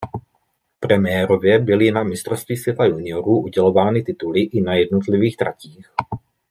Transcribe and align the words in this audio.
Premiérově 0.79 1.59
byly 1.59 1.91
na 1.91 2.03
mistrovství 2.03 2.57
světa 2.57 2.85
juniorů 2.85 3.39
udělovány 3.41 4.03
tituly 4.03 4.41
i 4.41 4.61
na 4.61 4.73
jednotlivých 4.75 5.37
tratích. 5.37 5.89